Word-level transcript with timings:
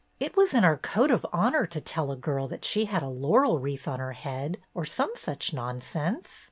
It 0.19 0.35
was 0.35 0.55
in 0.55 0.63
our 0.65 0.77
code 0.77 1.11
of 1.11 1.27
honor 1.31 1.67
to 1.67 1.79
tell 1.79 2.11
a 2.11 2.15
girl 2.15 2.47
that 2.47 2.65
she 2.65 2.85
had 2.85 3.03
a 3.03 3.07
laurel 3.07 3.59
wreath 3.59 3.87
on 3.87 3.99
her 3.99 4.13
head 4.13 4.57
or 4.73 4.83
some 4.83 5.11
such 5.13 5.53
nonsense. 5.53 6.39